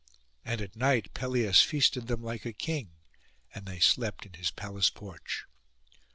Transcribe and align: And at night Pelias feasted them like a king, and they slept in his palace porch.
And 0.43 0.61
at 0.61 0.75
night 0.75 1.13
Pelias 1.13 1.61
feasted 1.61 2.07
them 2.07 2.23
like 2.23 2.43
a 2.43 2.53
king, 2.53 2.93
and 3.53 3.67
they 3.67 3.79
slept 3.79 4.25
in 4.25 4.33
his 4.33 4.49
palace 4.49 4.89
porch. 4.89 5.45